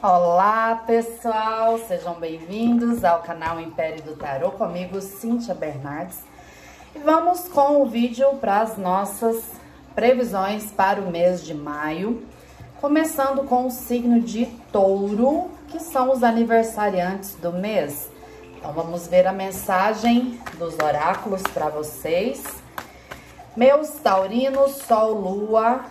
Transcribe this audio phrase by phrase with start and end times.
[0.00, 6.18] Olá pessoal, sejam bem-vindos ao canal Império do Tarô, comigo Cíntia Bernardes.
[6.94, 9.42] E vamos com o vídeo para as nossas
[9.96, 12.24] previsões para o mês de maio,
[12.80, 18.08] começando com o signo de touro, que são os aniversariantes do mês.
[18.56, 22.44] Então vamos ver a mensagem dos oráculos para vocês.
[23.56, 25.84] Meus taurinos, sol, lua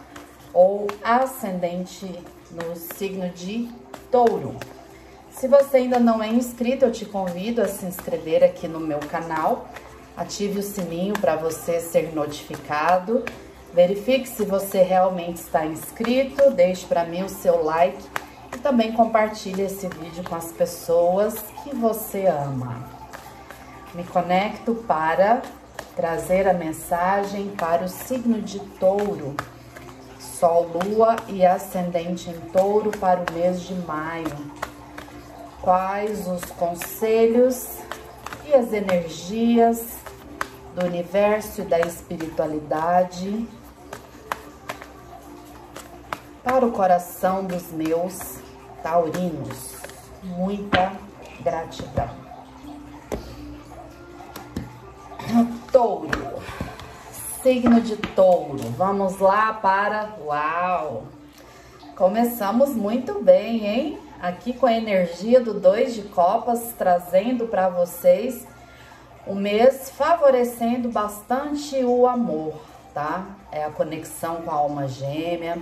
[0.54, 2.10] ou ascendente
[2.50, 3.70] no signo de
[4.12, 4.56] touro.
[5.32, 9.00] Se você ainda não é inscrito, eu te convido a se inscrever aqui no meu
[9.00, 9.68] canal.
[10.16, 13.24] Ative o sininho para você ser notificado.
[13.74, 18.04] Verifique se você realmente está inscrito, deixe para mim o seu like
[18.56, 22.84] e também compartilhe esse vídeo com as pessoas que você ama.
[23.94, 25.42] Me conecto para
[25.96, 29.36] trazer a mensagem para o signo de touro.
[30.40, 34.52] Sol, Lua e Ascendente em Touro para o mês de maio.
[35.62, 37.80] Quais os conselhos
[38.46, 39.98] e as energias
[40.76, 43.48] do universo e da espiritualidade
[46.44, 48.38] para o coração dos meus
[48.84, 49.76] taurinos?
[50.22, 50.94] Muita
[51.42, 52.10] gratidão.
[55.72, 56.44] Touro
[57.48, 58.58] signo de touro.
[58.76, 60.18] Vamos lá para...
[60.20, 61.04] Uau!
[61.96, 64.00] Começamos muito bem, hein?
[64.22, 68.46] Aqui com a energia do dois de copas, trazendo para vocês
[69.26, 72.56] o mês favorecendo bastante o amor,
[72.94, 73.26] tá?
[73.50, 75.58] É a conexão com a alma gêmea,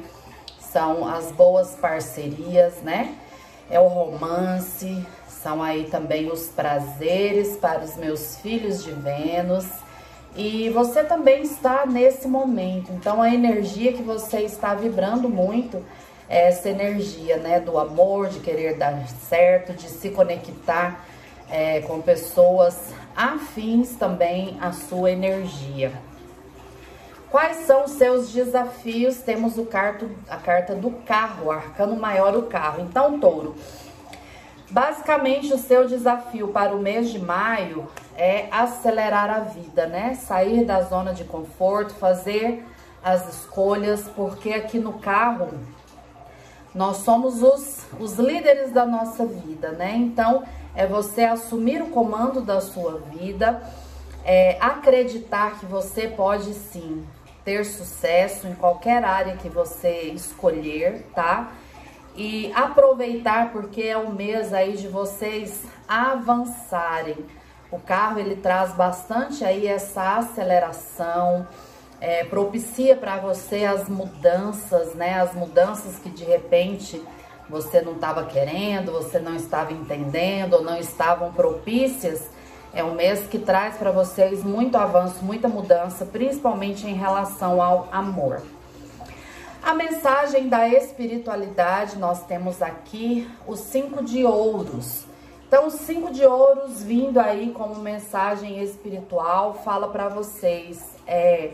[0.59, 3.15] são as boas parcerias, né?
[3.69, 9.84] É o romance, são aí também os prazeres para os meus filhos de Vênus
[10.35, 12.91] e você também está nesse momento.
[12.91, 15.83] Então a energia que você está vibrando muito
[16.27, 21.05] é essa energia, né, do amor, de querer dar certo, de se conectar
[21.49, 25.93] é, com pessoas afins também à sua energia.
[27.29, 29.17] Quais são os seus desafios?
[29.17, 32.81] Temos o carto, a carta do carro, arcano maior o carro.
[32.81, 33.55] Então, touro,
[34.69, 37.87] basicamente o seu desafio para o mês de maio
[38.17, 40.15] é acelerar a vida, né?
[40.15, 42.63] Sair da zona de conforto, fazer
[43.03, 45.49] as escolhas, porque aqui no carro
[46.73, 49.95] nós somos os, os líderes da nossa vida, né?
[49.95, 50.43] Então
[50.75, 53.63] é você assumir o comando da sua vida,
[54.25, 57.05] é, acreditar que você pode sim
[57.45, 61.51] ter sucesso em qualquer área que você escolher, tá?
[62.15, 67.25] E aproveitar porque é o mês aí de vocês avançarem
[67.75, 71.45] o carro ele traz bastante aí essa aceleração,
[71.99, 75.19] é, propicia para você as mudanças, né?
[75.19, 77.01] As mudanças que de repente
[77.49, 82.29] você não estava querendo, você não estava entendendo ou não estavam propícias.
[82.73, 87.89] É um mês que traz para vocês muito avanço, muita mudança, principalmente em relação ao
[87.91, 88.41] amor.
[89.65, 95.05] A mensagem da espiritualidade, nós temos aqui os cinco de ouros.
[95.47, 101.53] Então, cinco de ouros vindo aí como mensagem espiritual, fala para vocês, é,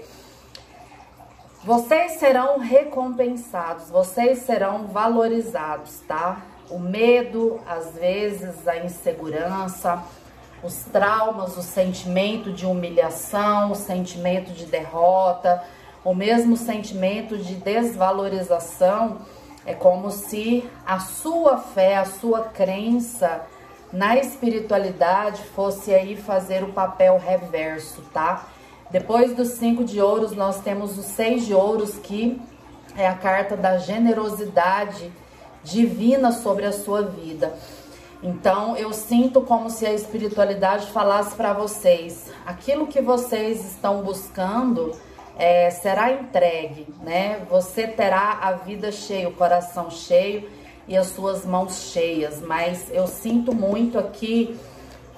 [1.64, 6.42] vocês serão recompensados, vocês serão valorizados, tá?
[6.70, 10.04] O medo, às vezes, a insegurança,
[10.62, 15.64] os traumas, o sentimento de humilhação, o sentimento de derrota,
[16.04, 19.20] o mesmo sentimento de desvalorização,
[19.66, 23.42] é como se a sua fé, a sua crença
[23.94, 28.48] na espiritualidade fosse aí fazer o papel reverso, tá?
[28.90, 32.42] Depois dos cinco de ouros, nós temos os seis de ouros, que
[32.98, 35.12] é a carta da generosidade
[35.64, 37.54] divina sobre a sua vida.
[38.24, 44.92] Então, eu sinto como se a espiritualidade falasse para vocês: aquilo que vocês estão buscando
[45.38, 47.46] é, será entregue, né?
[47.50, 50.50] Você terá a vida cheia, o coração cheio
[50.88, 54.60] e as suas mãos cheias, mas eu sinto muito aqui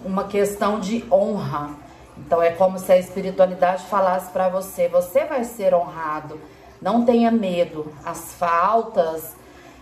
[0.04, 1.72] uma questão de honra.
[2.18, 6.40] Então é como se a espiritualidade falasse para você: você vai ser honrado,
[6.82, 7.92] não tenha medo.
[8.06, 9.36] As faltas,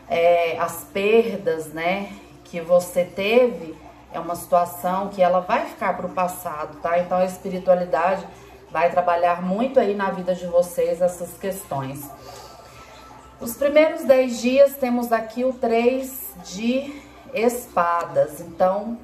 [0.08, 2.14] é, as perdas, né,
[2.46, 3.76] que você teve
[4.14, 7.00] é uma situação que ela vai ficar para o passado, tá?
[7.00, 8.26] Então a espiritualidade
[8.72, 12.10] vai trabalhar muito aí na vida de vocês essas questões.
[13.40, 17.02] Os primeiros 10 dias temos aqui o 3 de
[17.34, 18.40] espadas.
[18.40, 18.98] Então,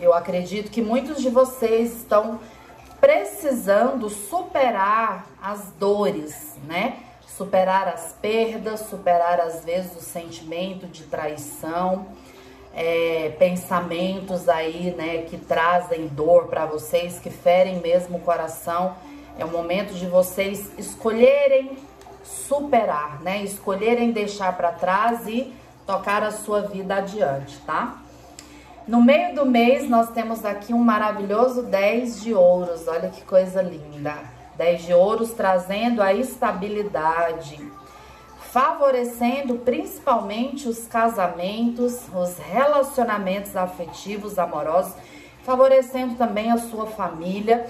[0.00, 2.40] eu acredito que muitos de vocês estão
[3.00, 7.00] precisando superar as dores, né?
[7.36, 12.06] superar as perdas, superar às vezes o sentimento de traição,
[12.76, 18.94] é, pensamentos aí, né, que trazem dor para vocês, que ferem mesmo o coração.
[19.38, 21.78] É o momento de vocês escolherem
[22.22, 23.42] superar, né?
[23.42, 25.52] Escolherem deixar para trás e
[25.86, 27.98] tocar a sua vida adiante, tá?
[28.86, 32.86] No meio do mês, nós temos aqui um maravilhoso 10 de ouros.
[32.86, 34.14] Olha que coisa linda.
[34.56, 37.60] 10 de ouros trazendo a estabilidade,
[38.56, 44.94] favorecendo principalmente os casamentos, os relacionamentos afetivos, amorosos,
[45.44, 47.66] favorecendo também a sua família,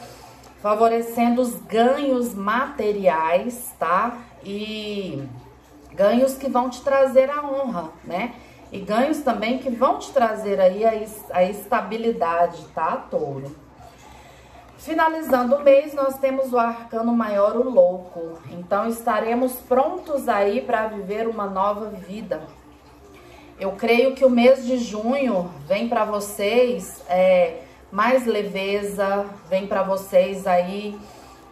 [0.62, 4.16] favorecendo os ganhos materiais, tá?
[4.44, 5.24] E
[5.92, 8.36] ganhos que vão te trazer a honra, né?
[8.70, 10.92] E ganhos também que vão te trazer aí a,
[11.32, 13.52] a estabilidade, tá, touro?
[14.86, 18.38] Finalizando o mês, nós temos o arcano maior, o louco.
[18.52, 22.40] Então, estaremos prontos aí para viver uma nova vida.
[23.58, 29.82] Eu creio que o mês de junho vem para vocês é, mais leveza, vem para
[29.82, 30.96] vocês aí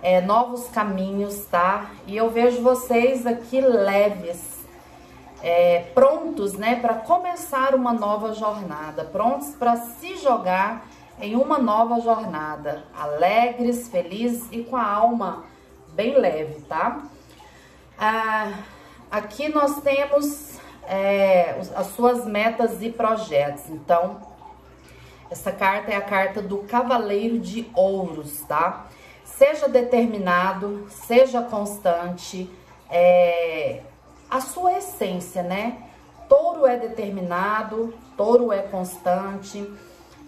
[0.00, 1.90] é, novos caminhos, tá?
[2.06, 4.64] E eu vejo vocês aqui leves,
[5.42, 10.86] é, prontos, né, para começar uma nova jornada, prontos para se jogar
[11.20, 15.44] em uma nova jornada, alegres, felizes e com a alma
[15.92, 17.02] bem leve, tá?
[17.98, 18.52] Ah,
[19.10, 24.20] aqui nós temos é, as suas metas e projetos, então
[25.30, 28.86] essa carta é a carta do Cavaleiro de Ouros, tá?
[29.24, 32.50] Seja determinado, seja constante,
[32.90, 33.80] é,
[34.30, 35.78] a sua essência, né?
[36.28, 39.68] Touro é determinado, touro é constante,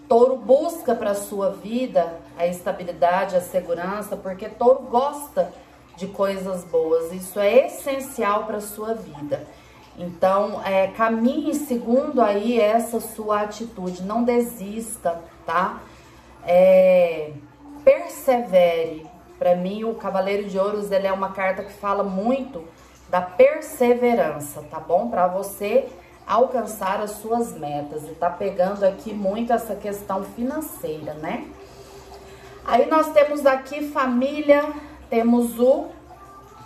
[0.07, 5.53] touro busca para sua vida a estabilidade, a segurança, porque touro gosta
[5.95, 7.11] de coisas boas.
[7.11, 9.45] Isso é essencial para sua vida.
[9.97, 15.81] Então, é, caminhe segundo aí essa sua atitude, não desista, tá?
[16.45, 17.31] É,
[17.83, 19.07] persevere.
[19.39, 22.63] Para mim, o Cavaleiro de Ouros, ele é uma carta que fala muito
[23.09, 25.09] da perseverança, tá bom?
[25.09, 25.87] Para você
[26.27, 28.03] alcançar as suas metas.
[28.03, 31.47] E tá pegando aqui muito essa questão financeira, né?
[32.65, 34.69] Aí nós temos aqui família,
[35.09, 35.87] temos o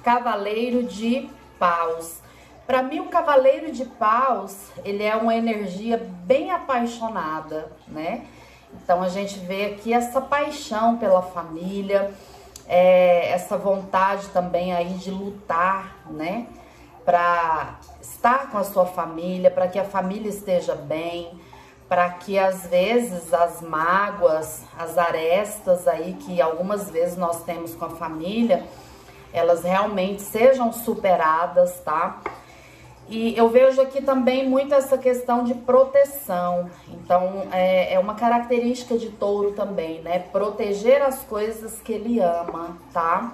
[0.04, 1.30] Cavaleiro de
[1.60, 2.19] Paus.
[2.66, 8.25] Para mim, o Cavaleiro de Paus, ele é uma energia bem apaixonada, né?
[8.74, 12.12] Então, a gente vê aqui essa paixão pela família,
[12.68, 16.48] é, essa vontade também aí de lutar, né?
[17.06, 21.39] Para estar com a sua família, para que a família esteja bem,
[21.89, 27.86] para que às vezes as mágoas, as arestas aí que algumas vezes nós temos com
[27.86, 28.63] a família,
[29.33, 32.21] elas realmente sejam superadas, tá?
[33.09, 36.69] E eu vejo aqui também muito essa questão de proteção.
[36.88, 40.19] Então, é, é, uma característica de touro também, né?
[40.31, 43.33] Proteger as coisas que ele ama, tá?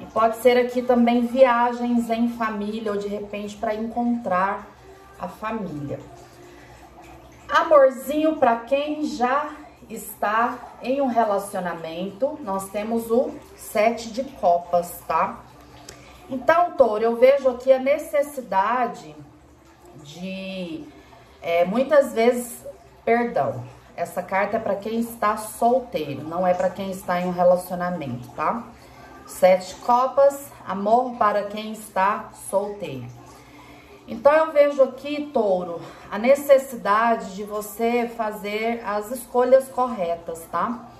[0.00, 4.66] E pode ser aqui também viagens em família ou de repente para encontrar
[5.18, 6.00] a família.
[7.48, 9.50] Amorzinho para quem já
[9.88, 15.40] está em um relacionamento, nós temos o sete de copas, tá?
[16.28, 19.14] Então, Touro, eu vejo aqui a necessidade
[20.04, 20.86] de
[21.42, 22.64] é, muitas vezes,
[23.04, 23.64] perdão,
[23.96, 28.28] essa carta é para quem está solteiro, não é para quem está em um relacionamento,
[28.30, 28.64] tá?
[29.30, 33.06] Sete copas, amor para quem está solteiro.
[34.06, 40.90] Então eu vejo aqui, touro, a necessidade de você fazer as escolhas corretas, tá?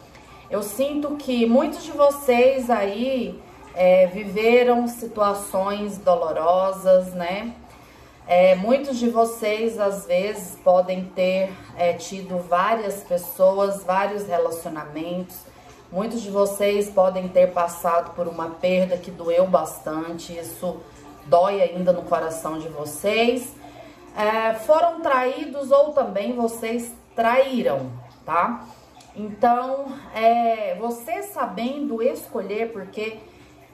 [0.49, 3.39] Eu sinto que muitos de vocês aí
[3.75, 7.53] é, viveram situações dolorosas, né?
[8.27, 15.50] É, muitos de vocês, às vezes, podem ter é, tido várias pessoas, vários relacionamentos.
[15.93, 20.33] Muitos de vocês podem ter passado por uma perda que doeu bastante.
[20.39, 20.81] Isso
[21.27, 23.57] dói ainda no coração de vocês.
[24.17, 27.91] É, foram traídos ou também vocês traíram,
[28.25, 28.69] tá?
[29.17, 33.19] Então, é, você sabendo escolher, porque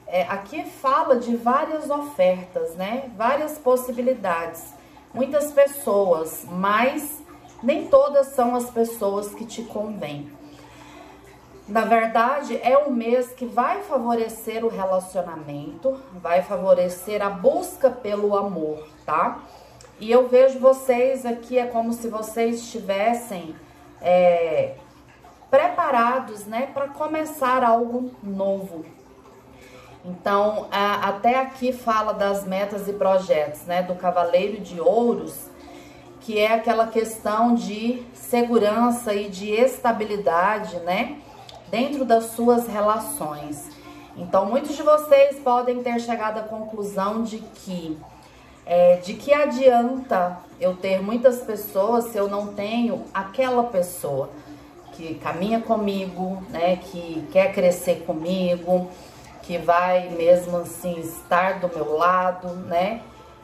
[0.07, 3.11] é, aqui fala de várias ofertas, né?
[3.15, 4.73] Várias possibilidades.
[5.13, 7.21] Muitas pessoas, mas
[7.61, 10.31] nem todas são as pessoas que te convêm.
[11.67, 18.37] Na verdade, é um mês que vai favorecer o relacionamento, vai favorecer a busca pelo
[18.37, 19.39] amor, tá?
[19.99, 23.53] E eu vejo vocês aqui, é como se vocês estivessem
[24.01, 24.75] é,
[25.49, 28.85] preparados, né, para começar algo novo,
[30.05, 35.49] Então, a, até aqui fala das metas e projetos, né, do Cavaleiro de Ouros,
[36.21, 41.17] que é aquela questão de segurança e de estabilidade, né,
[41.69, 43.69] dentro das suas relações.
[44.15, 47.97] Então, muitos de vocês podem ter chegado à conclusão de que
[48.65, 54.29] é, de que adianta eu ter muitas pessoas se eu não tenho aquela pessoa
[54.91, 58.89] que caminha comigo, né, que quer crescer comigo,
[59.43, 63.01] que vai mesmo assim estar do meu lado, né?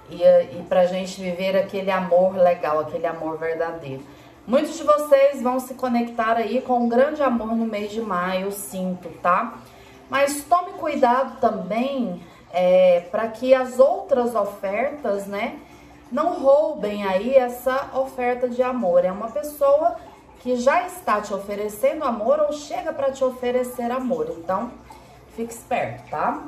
[0.10, 4.04] E, e pra gente viver aquele amor legal, aquele amor verdadeiro.
[4.46, 8.52] Muitos de vocês vão se conectar aí com um grande amor no mês de maio,
[8.52, 9.54] sinto, tá?
[10.10, 12.22] Mas tome cuidado também
[12.52, 15.58] é, para que as outras ofertas, né,
[16.12, 19.06] não roubem aí essa oferta de amor.
[19.06, 19.96] É uma pessoa
[20.42, 24.36] que já está te oferecendo amor ou chega para te oferecer amor.
[24.38, 24.72] Então,
[25.38, 26.44] fique esperto, tá?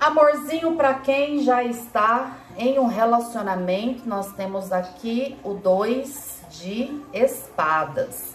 [0.00, 8.34] Amorzinho para quem já está em um relacionamento, nós temos aqui o dois de espadas.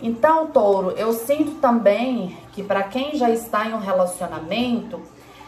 [0.00, 5.00] Então, touro, eu sinto também que para quem já está em um relacionamento,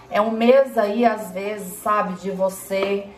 [0.09, 3.09] é um mês aí, às vezes, sabe, de você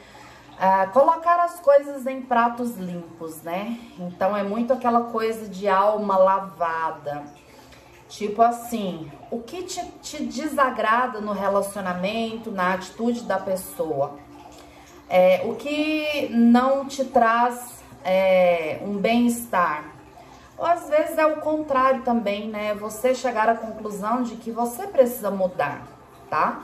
[0.54, 3.78] uh, colocar as coisas em pratos limpos, né?
[3.98, 7.25] Então, é muito aquela coisa de alma lavada.
[8.08, 14.16] Tipo assim, o que te, te desagrada no relacionamento, na atitude da pessoa?
[15.08, 19.84] É, o que não te traz é, um bem-estar?
[20.58, 22.75] Ou às vezes é o contrário também, né?
[22.75, 25.86] Você chegar à conclusão de que você precisa mudar,
[26.30, 26.62] tá?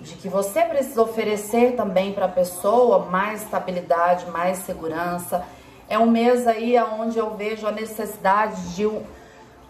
[0.00, 5.46] De que você precisa oferecer também para a pessoa mais estabilidade, mais segurança.
[5.88, 9.02] É um mês aí onde eu vejo a necessidade de um,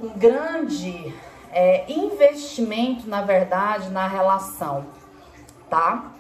[0.01, 1.15] um grande
[1.53, 4.87] é, investimento, na verdade, na relação,
[5.69, 6.13] tá?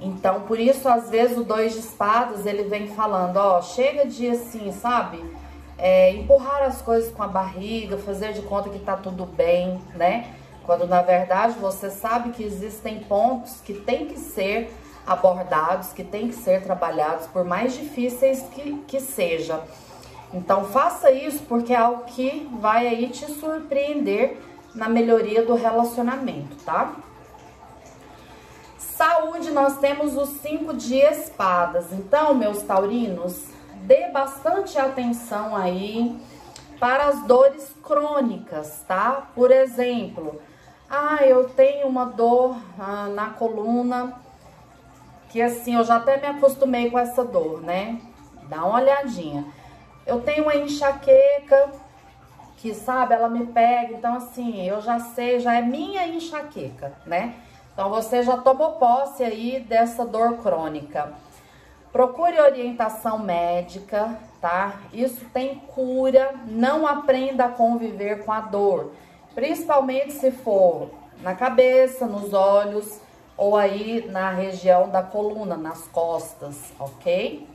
[0.00, 4.28] Então, por isso, às vezes, o dois de espadas, ele vem falando, ó, chega de
[4.28, 5.22] assim, sabe?
[5.78, 10.34] é, empurrar as coisas com a barriga, fazer de conta que tá tudo bem, né?
[10.66, 14.70] Quando na verdade você sabe que existem pontos que tem que ser
[15.06, 19.62] abordados, que tem que ser trabalhados, por mais difíceis que, que seja.
[20.34, 24.36] Então faça isso porque é algo que vai aí te surpreender
[24.74, 26.92] na melhoria do relacionamento, tá?
[28.98, 31.92] Saúde, nós temos os cinco de espadas.
[31.92, 33.46] Então, meus taurinos,
[33.82, 36.20] dê bastante atenção aí
[36.80, 39.28] para as dores crônicas, tá?
[39.36, 40.42] Por exemplo,
[40.90, 44.14] ah, eu tenho uma dor ah, na coluna,
[45.28, 48.00] que assim, eu já até me acostumei com essa dor, né?
[48.48, 49.44] Dá uma olhadinha.
[50.04, 51.70] Eu tenho uma enxaqueca,
[52.56, 57.36] que sabe, ela me pega, então assim, eu já sei, já é minha enxaqueca, né?
[57.78, 61.12] Então você já tomou posse aí dessa dor crônica.
[61.92, 64.80] Procure orientação médica, tá?
[64.92, 68.90] Isso tem cura, não aprenda a conviver com a dor,
[69.32, 70.90] principalmente se for
[71.22, 72.98] na cabeça, nos olhos
[73.36, 77.46] ou aí na região da coluna, nas costas, ok?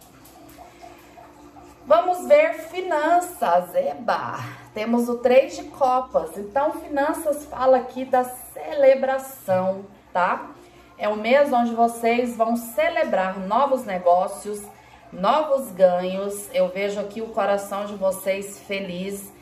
[1.86, 4.39] Vamos ver finanças, eba!
[4.74, 10.51] Temos o três de copas, então finanças fala aqui da celebração, tá?
[10.98, 14.62] É um mês onde vocês vão celebrar novos negócios,
[15.12, 16.50] novos ganhos.
[16.53, 19.34] Eu vejo aqui o coração de vocês feliz.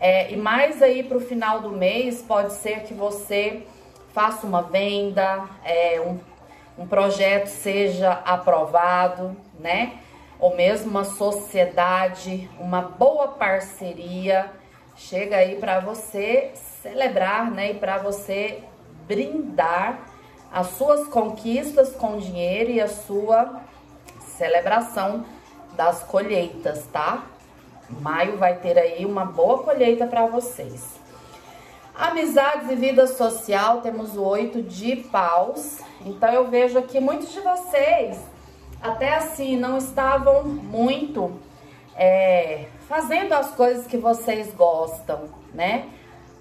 [0.00, 3.64] É, e mais aí para o final do mês, pode ser que você
[4.12, 6.18] faça uma venda, é, um,
[6.82, 9.98] um projeto seja aprovado, né?
[10.40, 14.50] Ou mesmo uma sociedade, uma boa parceria
[14.96, 17.72] chega aí para você celebrar, né?
[17.72, 18.62] E para você
[19.06, 20.13] brindar
[20.54, 23.60] as suas conquistas com dinheiro e a sua
[24.38, 25.24] celebração
[25.72, 27.24] das colheitas, tá?
[27.90, 30.94] Maio vai ter aí uma boa colheita para vocês.
[31.92, 35.80] Amizades e vida social, temos o oito de paus.
[36.06, 38.20] Então eu vejo aqui muitos de vocês,
[38.80, 41.32] até assim, não estavam muito
[41.96, 45.88] é, fazendo as coisas que vocês gostam, né?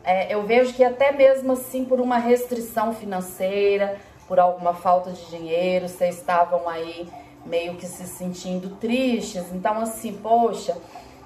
[0.04, 5.26] É, eu vejo que até mesmo assim por uma restrição financeira, por alguma falta de
[5.28, 7.08] dinheiro, vocês estavam aí
[7.46, 9.46] meio que se sentindo tristes.
[9.54, 10.78] Então, assim, poxa,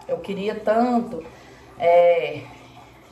[0.08, 1.24] eu queria tanto
[1.80, 2.42] é,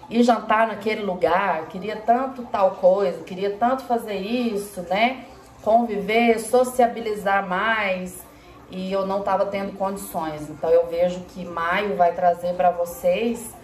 [0.09, 5.25] ir jantar naquele lugar, queria tanto tal coisa, queria tanto fazer isso, né?
[5.63, 8.23] Conviver, sociabilizar mais
[8.69, 10.47] e eu não estava tendo condições.
[10.47, 13.54] Então, eu vejo que maio vai trazer para vocês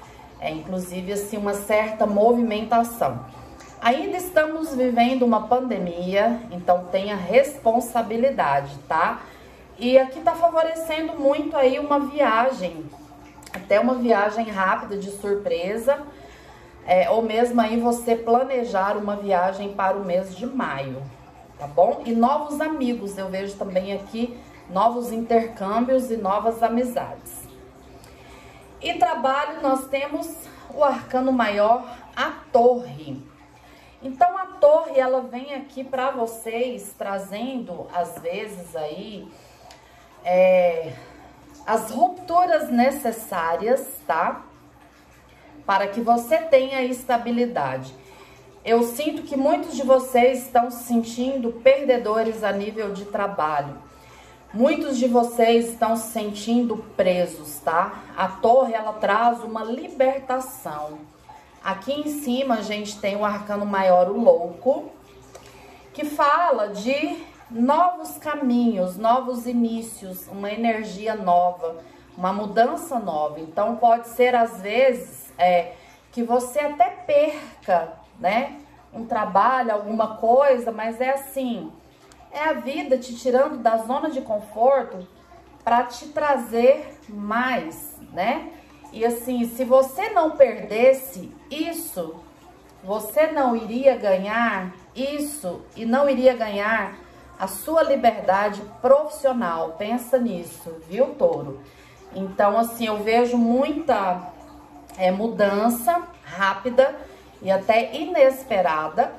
[0.41, 3.23] é, inclusive assim, uma certa movimentação.
[3.79, 9.21] Ainda estamos vivendo uma pandemia, então tenha responsabilidade, tá?
[9.77, 12.85] E aqui tá favorecendo muito aí uma viagem,
[13.53, 15.99] até uma viagem rápida de surpresa,
[16.85, 21.01] é, ou mesmo aí você planejar uma viagem para o mês de maio,
[21.57, 22.01] tá bom?
[22.05, 24.37] E novos amigos, eu vejo também aqui
[24.69, 27.40] novos intercâmbios e novas amizades.
[28.81, 30.27] E trabalho, nós temos
[30.73, 31.85] o arcano maior,
[32.15, 33.21] a torre.
[34.01, 39.31] Então a torre ela vem aqui para vocês trazendo às vezes aí
[40.25, 40.93] é,
[41.65, 44.43] as rupturas necessárias, tá?
[45.65, 47.93] Para que você tenha estabilidade.
[48.65, 53.90] Eu sinto que muitos de vocês estão se sentindo perdedores a nível de trabalho.
[54.53, 58.03] Muitos de vocês estão se sentindo presos, tá?
[58.17, 60.99] A torre ela traz uma libertação.
[61.63, 64.91] Aqui em cima a gente tem o arcano maior, o louco,
[65.93, 71.77] que fala de novos caminhos, novos inícios, uma energia nova,
[72.17, 73.39] uma mudança nova.
[73.39, 75.75] Então pode ser às vezes é,
[76.11, 78.59] que você até perca, né?
[78.93, 81.71] Um trabalho, alguma coisa, mas é assim,
[82.31, 85.07] é a vida te tirando da zona de conforto
[85.63, 88.51] para te trazer mais, né?
[88.91, 92.15] E assim, se você não perdesse isso,
[92.83, 96.95] você não iria ganhar isso e não iria ganhar
[97.39, 99.75] a sua liberdade profissional.
[99.77, 101.61] Pensa nisso, viu, touro?
[102.13, 104.31] Então, assim, eu vejo muita
[104.97, 106.95] é, mudança rápida
[107.41, 109.13] e até inesperada,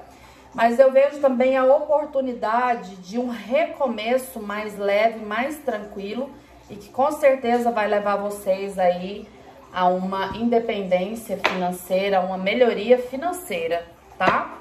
[0.54, 6.30] mas eu vejo também a oportunidade de um recomeço mais leve, mais tranquilo
[6.68, 9.28] e que com certeza vai levar vocês aí
[9.72, 13.86] a uma independência financeira, uma melhoria financeira,
[14.18, 14.58] tá?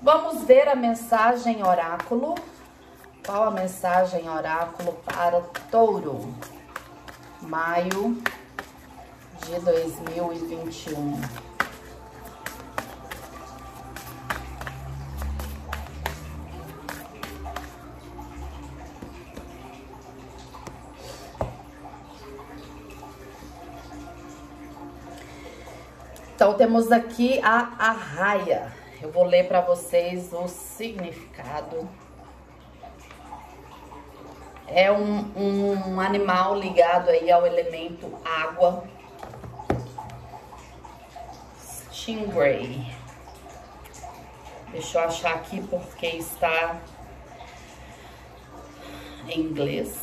[0.00, 2.36] Vamos ver a mensagem oráculo.
[3.24, 5.40] Qual a mensagem oráculo para
[5.70, 6.34] touro?
[7.40, 8.20] Maio
[9.44, 11.51] de 2021.
[26.42, 28.72] Então, temos aqui a arraia.
[29.00, 31.88] Eu vou ler para vocês o significado.
[34.66, 38.82] É um, um animal ligado aí ao elemento água.
[41.60, 42.92] Stingray.
[44.72, 46.80] Deixa eu achar aqui porque está
[49.28, 50.01] em inglês.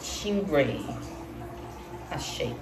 [0.00, 0.84] Stingray.
[2.10, 2.54] Achei.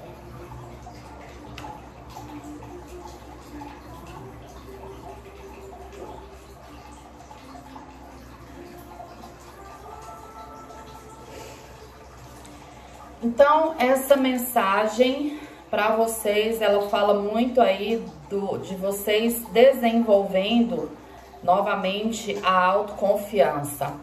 [13.22, 20.90] Então, essa mensagem para vocês, ela fala muito aí do, de vocês desenvolvendo
[21.46, 23.94] novamente a autoconfiança.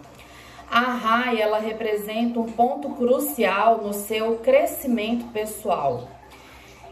[0.72, 6.08] A RAI, ela representa um ponto crucial no seu crescimento pessoal.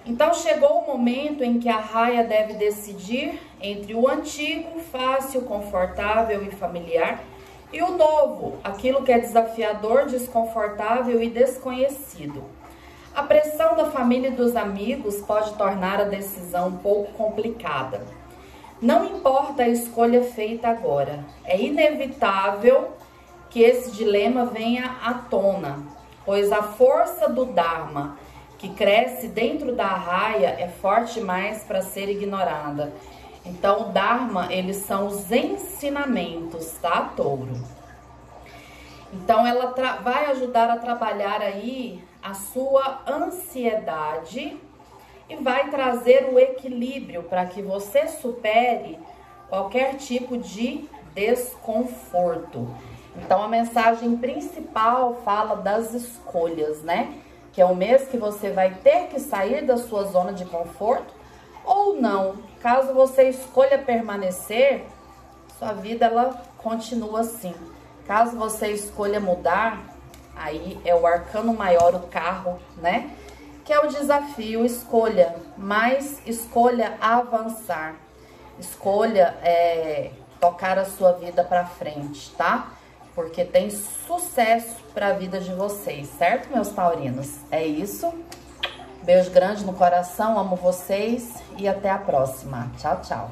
[0.05, 6.43] Então chegou o momento em que a raia deve decidir entre o antigo, fácil, confortável
[6.43, 7.23] e familiar,
[7.71, 12.43] e o novo, aquilo que é desafiador, desconfortável e desconhecido.
[13.15, 18.20] A pressão da família e dos amigos pode tornar a decisão um pouco complicada.
[18.81, 22.97] Não importa a escolha feita agora, é inevitável
[23.47, 25.77] que esse dilema venha à tona,
[26.25, 28.17] pois a força do Dharma
[28.57, 32.91] que cresce dentro da raia é forte demais para ser ignorada.
[33.45, 37.53] Então, o Dharma, eles são os ensinamentos, tá, touro?
[39.13, 44.59] Então, ela vai ajudar a trabalhar aí a sua ansiedade
[45.31, 48.99] e vai trazer o equilíbrio para que você supere
[49.47, 52.67] qualquer tipo de desconforto.
[53.15, 57.13] Então a mensagem principal fala das escolhas, né?
[57.53, 61.13] Que é o mês que você vai ter que sair da sua zona de conforto
[61.63, 62.35] ou não.
[62.61, 64.83] Caso você escolha permanecer,
[65.57, 67.53] sua vida ela continua assim.
[68.05, 69.81] Caso você escolha mudar,
[70.35, 73.11] aí é o arcano maior, o carro, né?
[73.71, 77.95] Que é o desafio, escolha, mas escolha avançar.
[78.59, 82.73] Escolha é, tocar a sua vida para frente, tá?
[83.15, 87.37] Porque tem sucesso para a vida de vocês, certo, meus taurinos?
[87.49, 88.13] É isso.
[89.03, 92.69] Beijo grande no coração, amo vocês e até a próxima.
[92.77, 93.31] Tchau, tchau.